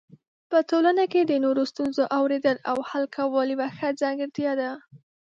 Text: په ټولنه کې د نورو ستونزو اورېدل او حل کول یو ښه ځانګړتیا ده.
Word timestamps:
په 0.49 0.57
ټولنه 0.69 1.03
کې 1.11 1.21
د 1.25 1.33
نورو 1.45 1.63
ستونزو 1.71 2.03
اورېدل 2.19 2.57
او 2.69 2.77
حل 2.89 3.05
کول 3.15 3.47
یو 3.53 3.61
ښه 3.77 3.89
ځانګړتیا 4.01 4.51
ده. 4.61 4.71